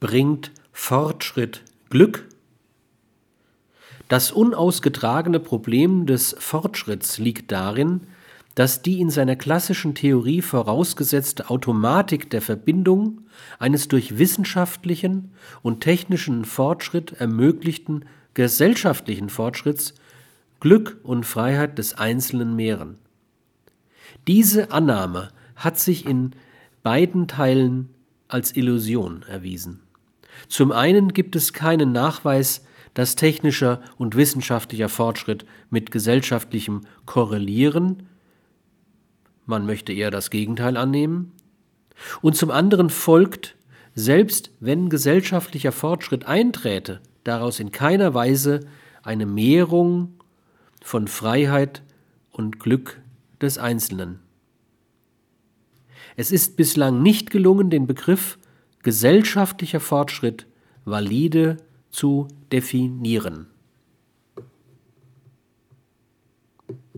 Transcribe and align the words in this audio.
Bringt 0.00 0.52
Fortschritt 0.70 1.64
Glück? 1.90 2.28
Das 4.06 4.30
unausgetragene 4.30 5.40
Problem 5.40 6.06
des 6.06 6.36
Fortschritts 6.38 7.18
liegt 7.18 7.50
darin, 7.50 8.02
dass 8.54 8.80
die 8.80 9.00
in 9.00 9.10
seiner 9.10 9.34
klassischen 9.34 9.96
Theorie 9.96 10.40
vorausgesetzte 10.40 11.50
Automatik 11.50 12.30
der 12.30 12.42
Verbindung 12.42 13.22
eines 13.58 13.88
durch 13.88 14.18
wissenschaftlichen 14.18 15.32
und 15.62 15.80
technischen 15.80 16.44
Fortschritt 16.44 17.14
ermöglichten 17.14 18.04
gesellschaftlichen 18.34 19.30
Fortschritts 19.30 19.94
Glück 20.60 21.00
und 21.02 21.26
Freiheit 21.26 21.76
des 21.76 21.94
Einzelnen 21.94 22.54
mehren. 22.54 22.98
Diese 24.28 24.70
Annahme 24.70 25.30
hat 25.56 25.76
sich 25.76 26.06
in 26.06 26.36
beiden 26.84 27.26
Teilen 27.26 27.88
als 28.28 28.54
Illusion 28.54 29.24
erwiesen. 29.26 29.80
Zum 30.46 30.70
einen 30.72 31.12
gibt 31.12 31.34
es 31.34 31.52
keinen 31.52 31.92
Nachweis, 31.92 32.64
dass 32.94 33.16
technischer 33.16 33.80
und 33.96 34.16
wissenschaftlicher 34.16 34.88
Fortschritt 34.88 35.44
mit 35.70 35.90
gesellschaftlichem 35.90 36.82
korrelieren, 37.06 38.08
man 39.46 39.66
möchte 39.66 39.92
eher 39.92 40.10
das 40.10 40.30
Gegenteil 40.30 40.76
annehmen, 40.76 41.32
und 42.22 42.36
zum 42.36 42.50
anderen 42.50 42.90
folgt, 42.90 43.56
selbst 43.94 44.50
wenn 44.60 44.88
gesellschaftlicher 44.88 45.72
Fortschritt 45.72 46.26
einträte, 46.26 47.00
daraus 47.24 47.60
in 47.60 47.72
keiner 47.72 48.14
Weise 48.14 48.60
eine 49.02 49.26
Mehrung 49.26 50.14
von 50.82 51.08
Freiheit 51.08 51.82
und 52.30 52.60
Glück 52.60 53.00
des 53.40 53.58
Einzelnen. 53.58 54.20
Es 56.16 56.32
ist 56.32 56.56
bislang 56.56 57.02
nicht 57.02 57.30
gelungen, 57.30 57.70
den 57.70 57.86
Begriff 57.86 58.38
gesellschaftlicher 58.88 59.80
Fortschritt 59.80 60.46
valide 60.86 61.58
zu 61.90 62.26
definieren. 62.50 63.48